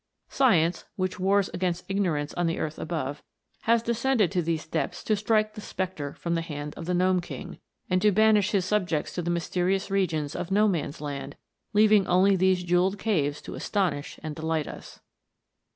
[0.29, 3.21] Science, which wars against ignorance on the earth above,
[3.65, 7.21] has descended to these depths to strike the sceptre from the hand of the Gnome
[7.21, 11.35] King, and to banish his subjects to the mysterious regions of No man's land,
[11.73, 15.01] leaving only these jewelled caves to astonish and delight us.